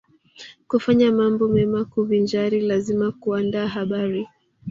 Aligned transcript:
Kufanya 0.69 1.11
mambo 1.11 1.47
mema 1.47 1.85
kivinjari 1.85 2.61
lazima 2.61 3.11
kuandaa 3.11 3.67
habari 3.67 4.27